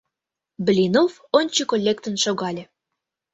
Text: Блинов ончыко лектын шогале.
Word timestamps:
Блинов 0.65 1.11
ончыко 1.37 1.75
лектын 1.85 2.15
шогале. 2.23 2.63